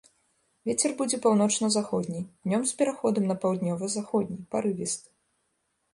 Вецер 0.67 0.93
будзе 1.01 1.19
паўночна-заходні, 1.25 2.21
днём 2.47 2.65
з 2.71 2.75
пераходам 2.79 3.23
на 3.33 3.35
паўднёва-заходні, 3.45 4.37
парывісты. 4.57 5.09